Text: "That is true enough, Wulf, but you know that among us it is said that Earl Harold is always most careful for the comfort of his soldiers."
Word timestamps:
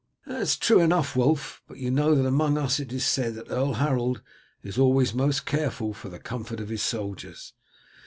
"That 0.25 0.41
is 0.41 0.57
true 0.57 0.79
enough, 0.79 1.15
Wulf, 1.15 1.61
but 1.67 1.77
you 1.77 1.91
know 1.91 2.15
that 2.15 2.25
among 2.25 2.57
us 2.57 2.79
it 2.79 2.91
is 2.91 3.05
said 3.05 3.35
that 3.35 3.51
Earl 3.51 3.73
Harold 3.73 4.23
is 4.63 4.79
always 4.79 5.13
most 5.13 5.45
careful 5.45 5.93
for 5.93 6.09
the 6.09 6.17
comfort 6.17 6.59
of 6.59 6.69
his 6.69 6.81
soldiers." 6.81 7.53